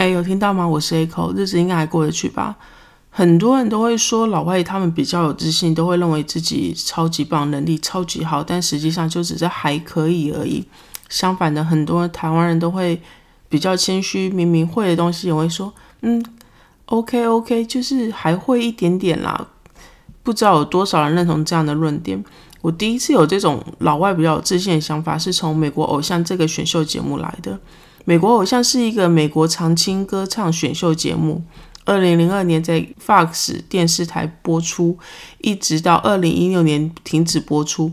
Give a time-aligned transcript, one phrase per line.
[0.00, 0.66] 哎，有听到吗？
[0.66, 2.56] 我是 Echo，日子应该还过得去吧？
[3.10, 10.64] 很多人都会说老外他们比较有自信，都会认为自己超级棒，能力超级好，但实际上就只是还可以而已。
[11.10, 12.98] 相反的，很多台湾人都会
[13.50, 15.70] 比较谦虚，明明会的东西也会说，
[16.00, 16.24] 嗯
[16.86, 19.48] ，OK OK，就是还会一点点啦。
[20.22, 22.24] 不知道有多少人认同这样的论点。
[22.62, 27.60] 我第一次有这种老外比较有自信的想法，是从美国偶像这个选秀节目来的。
[28.10, 31.44] 美国偶像是一个美国常青歌唱选秀节目，
[31.84, 34.98] 二零零二年在 Fox 电视台播出，
[35.38, 37.92] 一直到二零一六年停止播出。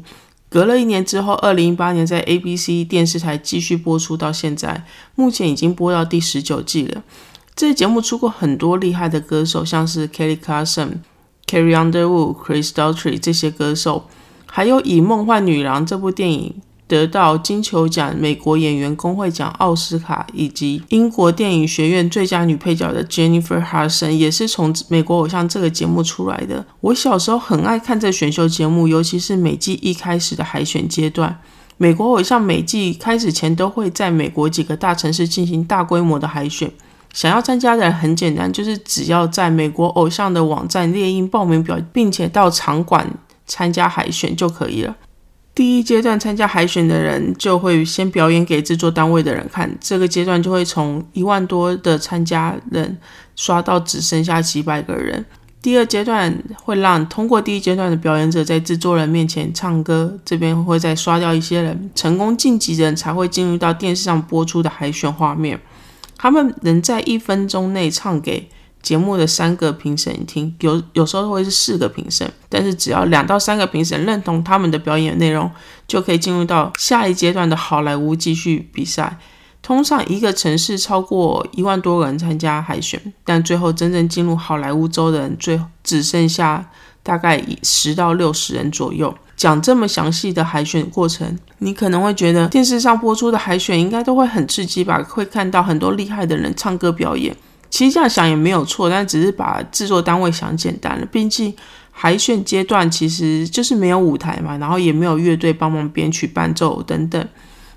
[0.50, 7.04] 隔了一年之后，二零一八年在 ABC 电视台继续播出到现在，目前已经播到第十九季了。
[7.56, 10.94] 这节目出过很多厉害的歌手，像是 Kelly Clarkson、
[11.46, 14.08] Carrie Underwood、Chris Daughtry 这些歌手，
[14.48, 16.56] 还有以《梦幻女郎》这部电影。
[16.88, 26.66] 得到金球奖、美国演员工会奖、奥斯卡以及英国电影学院最佳女配角的 Jennifer Hudson 也是从美国偶像这个节目出来的。
[26.80, 31.40] 我小时候很爱看这选秀节目，尤其是每季一开始的海选阶段。
[31.76, 36.72] 美国偶像每季开始前都会在美国几个大城市进行大规模的海选。
[37.14, 43.08] 想要参加的人很简单，就是只要在美国偶像的网站列印报名表，并且到场馆
[43.46, 44.96] 参加海选就可以了。
[45.58, 52.96] 第一阶段参加海选的人就会先表演给制作单位的人看，这个阶段就会从一万多的参加人
[53.36, 55.26] 刷到只剩下几百个人。
[55.60, 56.32] 第二阶段
[56.64, 65.60] 会让通过第一阶段的表演者在制作人面前唱歌，这边会再刷掉一些人，成功晋级的人才会进入到电视上播出的海选画面。
[66.16, 68.48] 他们能在一分钟内唱给。
[68.82, 75.52] 节目的三个评审听，有有时候会是四个评审，但是只要两到三个评审认同他们的表演内容，
[75.88, 79.18] 就可以进入到下一阶段的好莱坞继续比赛。
[79.62, 86.70] 通常一个城市超过一万多人参加海选，但最后真正进入好莱坞州的人，最只剩下
[87.04, 89.14] 大概十到六十人左右。
[89.36, 95.04] 讲这么详细的海选过程，你可能会觉得电视上播出的海选应该都会很刺激吧？
[95.04, 97.36] 会看到很多厉害的人唱歌表演。
[97.70, 101.06] 其实这样想也没有错，但只是把制作单位想简单了。
[101.12, 101.54] 毕竟
[101.92, 107.28] 海选阶段其实就是没有舞台嘛，然后也没有乐队帮忙编曲伴奏等等，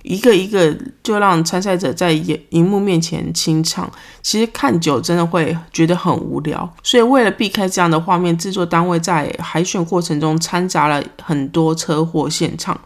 [0.02, 3.90] 一个一个就让参赛者在荧荧幕面前清唱，
[4.22, 6.70] 其实看久真的会觉得很无聊。
[6.82, 12.78] 所以为了避开这样的画面，制作单位在海选过程中掺杂了很多车祸现场。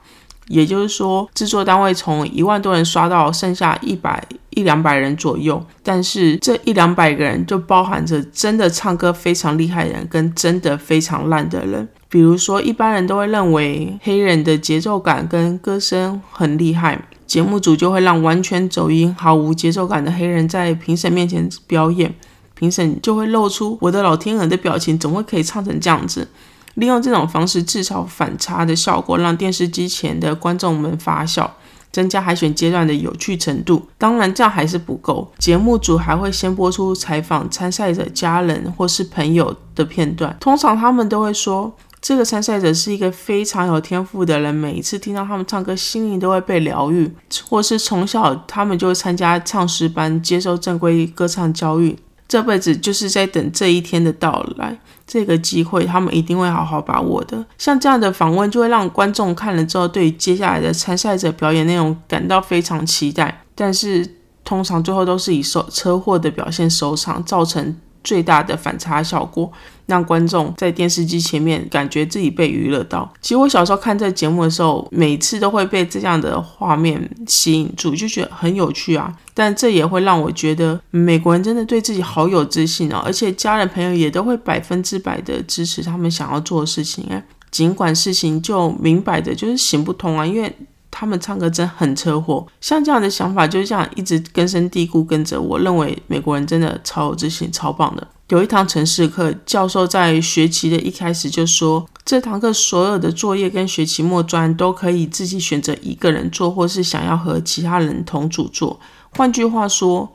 [0.48, 11.88] 也就是说，制作单位从一万多人刷到剩下一百一两百人左右，但是这一两百个人就包含着真的唱歌非常厉害的人跟真的非常烂的人。
[12.08, 22.14] 比如说，一般人都会认为黑人的节奏感跟歌声很厉害，节目组就会让完全走音、毫无节奏感的黑人在评审面前表演，
[22.54, 26.28] 评审就会露出“我的老天鹅”的表情，怎么会可以唱成这样子？
[26.74, 31.54] 利用这种方式制造反差的效果，让电视机前的观众们发笑，
[31.92, 33.88] 增加海选阶段的有趣程度。
[33.96, 35.32] 当然，这样还是不够。
[35.38, 47.10] 节目组还会先播出采访参赛者家人或是朋友的片段，通常他们都会说，这个参赛者是一个非常有天赋的人，每一次听到他们唱歌，心灵都会被疗愈，
[47.48, 51.96] 或是从小他们就会参加唱诗班，接受正规歌唱教育。
[52.26, 54.76] 这辈子就是在等这一天的到来，
[55.06, 57.44] 这个机会他们一定会好好把握的。
[57.58, 63.42] 像这样的访问，就会让观众看了之后，对接下来的参赛者表演内容感到非常期待。
[63.54, 67.76] 但是通常最后都是以受车祸的表现收场，造成。
[68.04, 69.50] 最大的反差效果，
[69.86, 73.10] 让观众在电视机前面感觉自己被娱乐到。
[73.20, 79.12] 其实我小时候看这节目的时候，每次都会被这样的画面吸引住，就觉得很有趣啊。
[79.32, 87.04] 但这也会让我觉得美国人真的对自己好有自信哦，而且家人朋友也都会百分之百的支持他们想要做的事情。
[87.50, 90.54] 尽管事情就明摆着就是行不通啊，因为。
[90.96, 95.40] 他们唱歌真很车祸，像这样的想法就是这样一直根深蒂固跟着。
[95.40, 98.06] 我认为美国人真的超有自信、超棒的。
[98.28, 108.78] 有一堂城市课，教授在学期的一开始就说，这堂课所有的作业跟学期末专都可以自己选择一个人做，或是想要和其他人同组做。
[109.16, 110.08] 换句话说，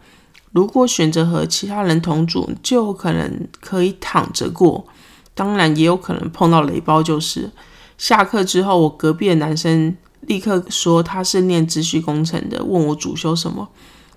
[0.53, 4.85] 如果选择和其他人同组，就可能可以躺着过，
[5.35, 7.03] 当然也有可能碰到雷包。
[7.03, 7.51] 就是
[7.97, 9.97] 下课之后，我隔壁的男生。
[10.21, 13.67] 立刻说他是念资讯工程的，问我主修什么。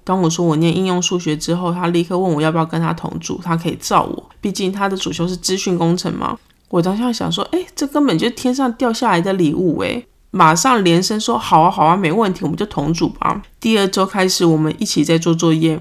[0.05, 6.37] 当我说我念应用数学之后，他立刻问我要不要跟他同组，他可以照我，毕竟他的主修是资讯工程嘛。
[6.69, 10.05] 我当下想说，哎，这根本就是天上掉下来的礼物哎！
[10.31, 13.43] 马上连声说好啊好啊，没问题，我们就同组吧。
[13.61, 15.81] 第二周开始，我们一起在做作业。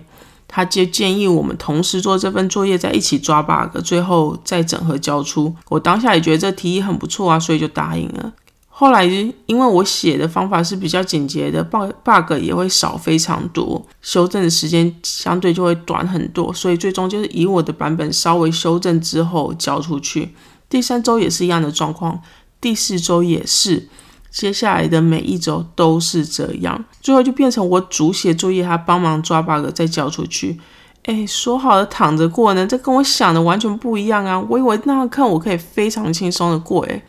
[0.53, 5.56] 他就建议我们同时做这份作业，再一起抓 bug，最后再整合交出。
[5.69, 8.33] 我当下也觉得这提议很不错啊，所以就答应了。
[8.81, 20.33] 后来因为我写的方法是比较简洁的，bug bug 也会少非常多，修正的时间相对就会短很多，所以最终就是以我的版本稍微修正之后交出去。
[20.68, 22.19] 第三周也是一样的状况，
[22.60, 23.88] 第四周也是。
[24.31, 30.60] 接下来的每一周都是这样，最后就变成我主写作业，他帮忙抓 bug 再交出去。
[31.04, 32.66] 哎，说好的躺着过呢？
[32.66, 34.39] 这跟我想的完全不一样啊！
[34.50, 36.83] 我以为那样看我可以非常轻松的过。
[36.86, 37.04] 哎，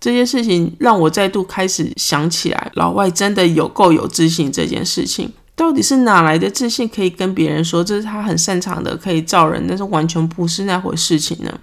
[0.00, 4.50] 这件事情让我再度开始想起来，老外真的有够有自信。
[4.50, 11.60] 这件事情到底是哪来的自信，可以跟别人说这是他很擅长的，可以造人，但是完全不是那回事情呢？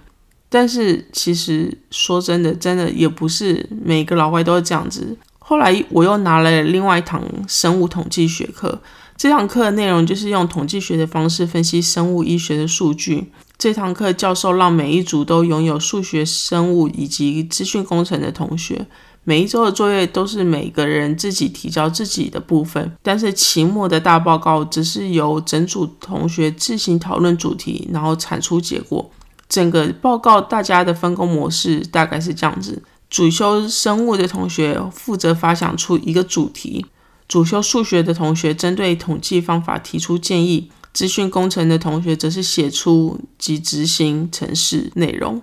[0.48, 5.16] 但是其实说真的，真的也不是每个老外都是这样子。
[5.40, 8.80] 后来我又拿了另外一堂生物统计学课，
[9.16, 13.32] 这堂课的内容就是用统计学的方式分析生物医学的数据。
[13.58, 18.86] 这堂课教授让每一组都拥有数学、生物以及资讯工程的同学，
[19.24, 29.10] 每一周的作业都是每个人自己提交自己的部分，但是期末的大报告只是由整组同学自行讨论主题，然后产出结果。
[29.48, 32.80] 整个报告大家的分工模式大概是这样子：
[33.10, 36.86] 主修生物的同学负责发想出一个主题，
[37.26, 45.40] 主修数学的同学针对统计方法提出建议，资讯工程的同学则是写出及执行程式内容，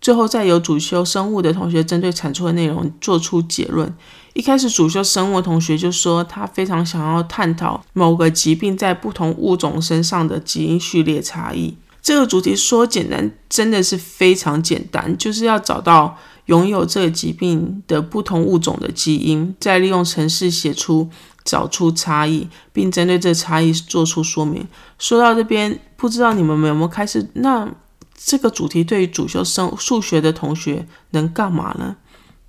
[0.00, 3.94] 最后再由主修生物的同学针对产出的内容做出结论。
[4.34, 11.76] 一开始主修生物的同学就说他非常想要探讨某个疾病在不同物种身上的基因序列差异。
[12.02, 21.08] 这个主题说简单，真的是非常简单，就是要找到拥有这个疾病的不同物种的基因，再利用程式写出
[21.46, 24.66] 找出差异，并针对这差异做出说明。
[24.98, 27.26] 说到这边，不知道你们有没有开始？
[27.34, 27.66] 那
[28.14, 31.96] 这个主题对于主修生数学的同学能干嘛呢？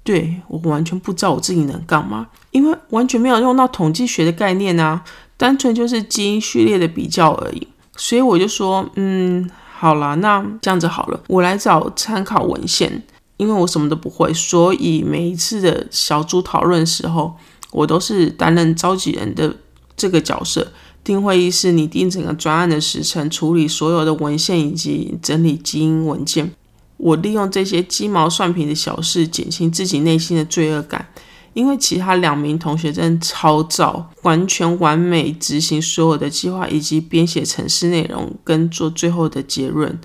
[0.03, 5.03] 对我完全不知道我自己能干嘛，因为完全没有用到统计学的概念啊，
[5.35, 7.67] 单纯就是基因序列的比较而已。
[7.97, 13.03] 所以我就说，嗯，好了，那这样子好了，我来找参考文献，
[13.35, 17.35] 因为我什么都不会，所以每一次的小组讨论时候，
[17.71, 19.55] 我都是担任召集人的
[19.95, 20.71] 这个角色。
[21.03, 26.51] 定会议是拟定整个专案的时程，处理所有的文献以及整理基因文件。
[26.97, 31.07] 我利用这些鸡毛蒜皮的小事，减轻自己内心的罪恶感。
[31.53, 39.97] 因为其他两名同学真的超早，完全完美执行所有的计划，以及编写程式内容跟做最后的结论。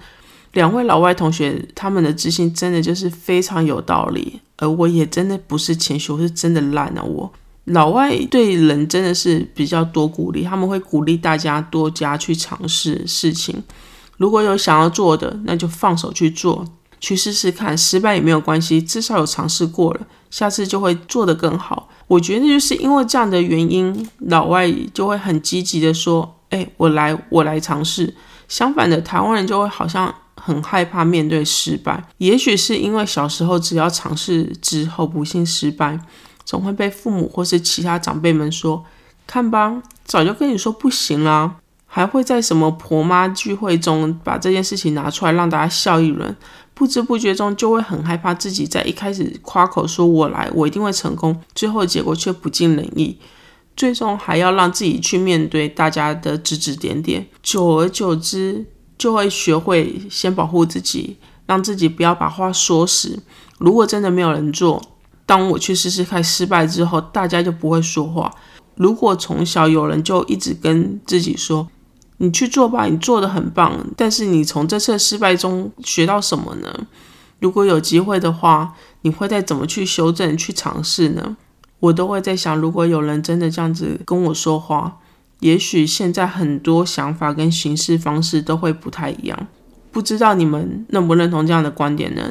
[0.53, 7.03] 两位老外同学他们的执行真的就是非常有道理，而我也真的不是谦虚，我是真的烂啊！
[7.03, 7.31] 我
[7.64, 13.62] 老外对人真的是比较多鼓励，他们会鼓励大家多加去尝试事情。
[14.17, 16.64] 如果有想要做的，那就放手去做。
[17.00, 20.00] 去试试看，失败也没有关系，至少有尝试过了，
[20.31, 21.88] 下次就会做得更好。
[22.06, 28.15] 我觉得就是因为这样的原因，老外就会很积极的说：“哎，我来，我来尝试。”
[28.47, 32.05] 相反的，台湾人就会好像很害怕面对失败。
[32.19, 35.99] 也许是因为小时候只要尝试之后不幸失败，
[36.44, 38.85] 总会被父母或是其他长辈们说
[39.27, 41.56] ：“看吧，早就跟你说不行啦。”
[41.94, 46.34] 还会在什么婆妈聚会中把这件事情拿出来让大家笑一轮。
[46.72, 53.19] 不知不觉中就会很害怕自己在一开始夸口说“我来，我一定会成功”，最后结果却不尽人意，
[53.77, 57.27] 最终还要让自己去面对大家的指指点点。
[57.43, 58.65] 久而久之，
[58.96, 63.22] 就会学会先保护自己，让自己不要把话说死。
[63.58, 64.82] 如果真的没有人做，
[65.24, 68.31] 当我去试试看失败之后，大家就不会说话。
[68.74, 71.69] 如果从小有人就一直跟自己说，
[72.19, 73.86] 你去做吧，你做的很棒。
[73.96, 76.86] 但是你从这次失败中学到什么呢？
[77.38, 81.36] 如果有机会的话，你会再怎么去修正、去尝试呢？
[81.81, 84.98] 我都会在想，如果有人真的这样子跟我说话，
[85.41, 89.46] 也许现在很多想法跟行事方式都会不太一样。
[89.91, 92.22] 不知道你们认不认同这样的观点呢？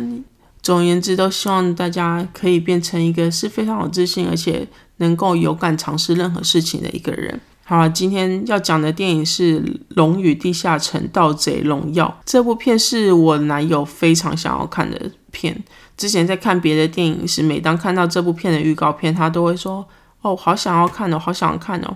[0.61, 7.39] 总而言之，都希望大家可以变成一个是非常有自信，而且能够勇敢尝试任何事情的一个人。
[7.63, 12.07] 好，今天要讲的电影是《龙与地下城：盗贼荣耀》。
[12.25, 15.57] 这部片是我男友非常想要看的片。
[15.95, 19.87] 之前在看别的电影时，每当看到这部片的预告片，他都会说
[20.21, 21.95] ：“哦，好想要看哦，好想要看哦。”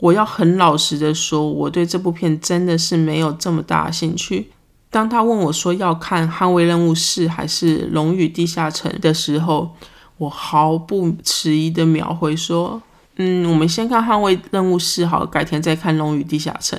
[0.00, 4.52] 我要很老实的说，我对这部片真的是没有这么大兴趣。
[4.90, 9.74] 当他问我说要看《捍卫任务四》还是《龙与地下城》的时候，
[10.16, 12.80] 我毫不迟疑的秒回说。
[13.16, 16.78] 嗯，我们先看《捍卫任务四》好，改天再看《龙与地下城》。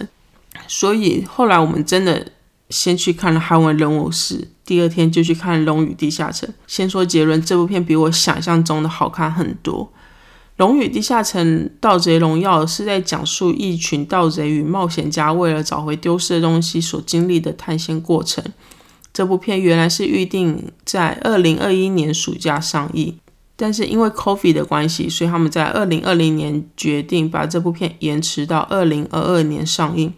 [0.67, 2.31] 所以后来我们真的
[2.69, 4.35] 先去看了《捍卫任务四》，
[4.65, 6.49] 第二天就去看《龙与地下城》。
[6.65, 9.85] 先说结论，这部片比我想象中的好看很多。
[10.59, 18.43] 《龙与地下城：盗贼荣耀》是在讲述一群盗贼与冒险家为了找回丢失的东西所经历的探险过程。
[19.13, 23.17] 这部片原来是预定在二零二一年暑假上映，
[23.55, 30.13] 但是因为 Coffee 的关系，所以他们在二零二零年决定把这部片延迟到二零二二年上映，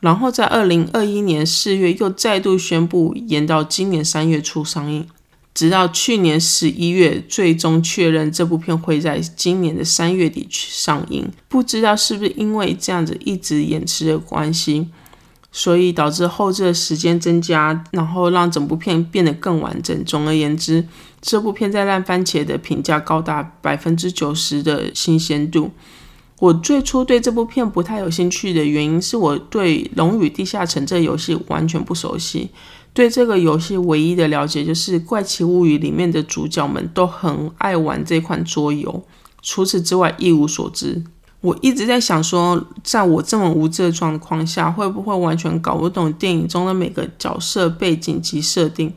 [0.00, 5.06] 然后在二零二一年四月又再度宣布延到今年三月初上映。
[5.54, 11.30] 直到去年十一月，最终确认这部片会在今年的三月底去上映。
[11.48, 14.88] 不知道是不是因为这样子一直延迟的关系，
[15.50, 20.04] 所以导致后置的时间增加，然后让整部片变得更完整。
[20.06, 20.86] 总而言之，
[21.20, 25.70] 这部片在烂番茄的评价高达百分之九十的新鲜度。
[26.38, 32.48] 我最初对这部片不太有兴趣的原因，是我对《龙与地下城》这游戏完全不熟悉。
[32.94, 39.02] 对这个游戏唯一的了解就是《怪奇物语》里面的主角们都很爱玩这款桌游，
[39.40, 41.02] 除此之外一无所知。
[41.40, 48.92] 我一直在想说，在我这么无知的状况下，会不会完全搞不懂电影中的每个角色背景及设定？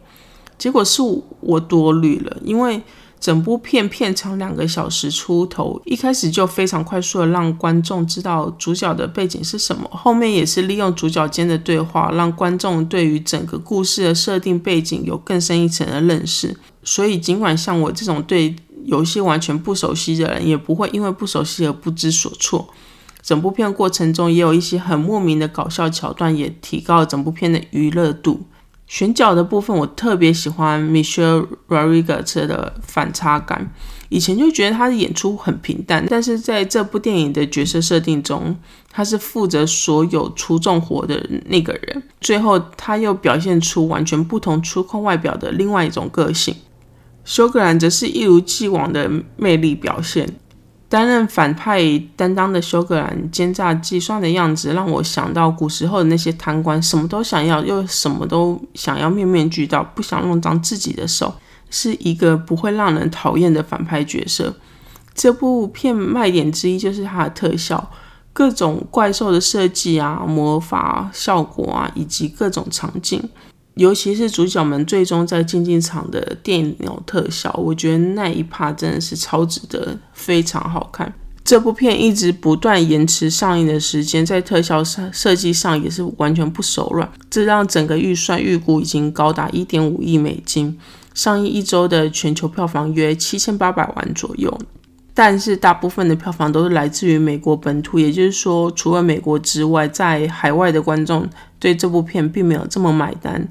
[0.58, 1.02] 结果是
[1.40, 2.82] 我多虑了，因为。
[3.26, 16.56] 整部片片长两个小时出头，一开始就非常快速的让观众知道主角的背景是什么，后面也是利用主角间的对话，让观众对于整个故事的设定背景有更深一层的认识。
[16.84, 22.68] 所以，尽管像我这种对游戏完全不熟悉的人，也不会因为不熟悉而不知所措。
[23.24, 28.46] 整部片过程中也有一些很莫名的搞笑桥段，也提高了整部片的娱乐度。
[28.88, 33.74] 选角的部分，我特别喜欢 Michelle Rodriguez 的反差感。
[34.10, 38.56] 以前就觉得他的演出很平淡，但是在这部电影的角色设定中，
[38.92, 42.04] 他是负责所有出重活的那个人。
[42.22, 46.56] 最后，他又表现出完全不同出控外表的另外一种个性。
[47.24, 50.30] 休格兰则是一如既往的魅力表现。
[50.88, 51.82] 担任反派
[52.16, 61.34] 担当的休格兰奸诈计算的样子，让我想到古时候的那些贪官，什么都想要，又什么都想要，面面俱到，不想弄脏自己的手，
[61.70, 64.56] 是一个不会让人讨厌的反派角色。
[65.14, 67.90] 这部片卖点之一就是它的特效，
[68.32, 73.22] 各种怪兽的设计啊、魔法效果啊，以及各种场景。
[73.76, 81.14] 尤其是主角们最终在竞技场的电脑特效，我觉得那一趴真的是超值得，非常好看。
[81.44, 90.80] 这部片一直不断延迟上映的时间，在特效设设计上也是完全不手软，这让整个预算预估已经高达一点五亿美金，
[91.14, 94.58] 上映一周的全球票房约七千八百万左右。
[95.14, 101.30] 但是大部分的票房都是来自于美国本土，也就是说，除了美国之外，在海外的观众
[101.60, 103.48] 对这部片并没有这么买单。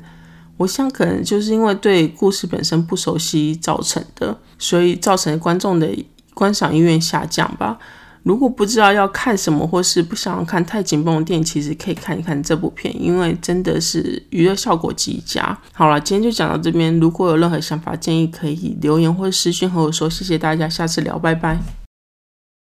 [0.56, 5.88] 我想可能就是因为对故事本身不熟悉造成的，所以造成观众的
[6.32, 7.78] 观赏意愿下降吧。
[8.23, 15.58] 如果不知道要看什么，或是不想要看太紧绷的电影，其实可以看一看这部片，因为真的是娱乐效果极佳。
[15.73, 16.99] 好了，今天就讲到这边。
[16.99, 20.08] 如果有任何想法建议，可以留言或私讯和我说。
[20.08, 21.84] 谢谢大家，下次聊，拜拜。